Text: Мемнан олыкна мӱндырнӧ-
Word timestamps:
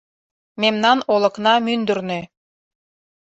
Мемнан 1.13 1.13
олыкна 1.15 1.53
мӱндырнӧ- 1.65 2.21